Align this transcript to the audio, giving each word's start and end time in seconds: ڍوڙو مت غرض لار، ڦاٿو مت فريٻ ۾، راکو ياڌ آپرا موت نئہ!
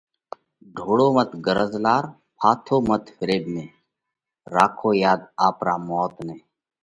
ڍوڙو 0.75 1.07
مت 1.15 1.31
غرض 1.45 1.73
لار، 1.85 2.03
ڦاٿو 2.41 2.77
مت 2.87 3.03
فريٻ 3.15 3.43
۾، 3.53 3.63
راکو 4.53 4.89
ياڌ 5.03 5.19
آپرا 5.47 5.75
موت 5.87 6.13
نئہ! 6.25 6.37